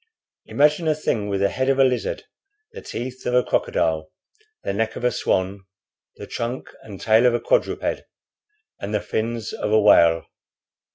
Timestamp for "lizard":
1.83-2.23